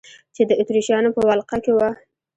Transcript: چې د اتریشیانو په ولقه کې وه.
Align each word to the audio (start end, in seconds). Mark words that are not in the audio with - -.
چې 0.35 0.41
د 0.49 0.51
اتریشیانو 0.61 1.09
په 1.15 1.21
ولقه 1.29 1.57
کې 1.63 1.71
وه. 1.77 1.89